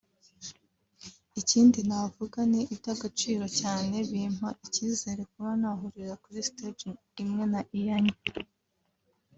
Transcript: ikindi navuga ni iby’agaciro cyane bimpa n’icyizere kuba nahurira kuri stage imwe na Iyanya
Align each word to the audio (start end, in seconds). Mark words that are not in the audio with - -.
ikindi 1.41 1.79
navuga 1.89 2.39
ni 2.51 2.61
iby’agaciro 2.73 3.45
cyane 3.59 3.95
bimpa 4.11 4.47
n’icyizere 4.57 5.21
kuba 5.31 5.51
nahurira 5.61 6.13
kuri 6.23 6.39
stage 6.49 6.83
imwe 7.23 7.43
na 7.53 7.61
Iyanya 7.77 8.15